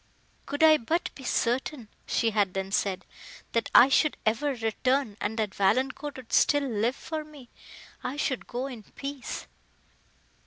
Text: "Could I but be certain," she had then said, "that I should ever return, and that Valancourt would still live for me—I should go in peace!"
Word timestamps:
"Could 0.47 0.63
I 0.63 0.77
but 0.77 1.13
be 1.13 1.23
certain," 1.23 1.87
she 2.07 2.31
had 2.31 2.55
then 2.55 2.71
said, 2.71 3.05
"that 3.51 3.69
I 3.75 3.87
should 3.87 4.17
ever 4.25 4.55
return, 4.55 5.15
and 5.21 5.37
that 5.37 5.53
Valancourt 5.53 6.17
would 6.17 6.33
still 6.33 6.63
live 6.67 6.95
for 6.95 7.23
me—I 7.23 8.17
should 8.17 8.47
go 8.47 8.65
in 8.65 8.81
peace!" 8.81 9.45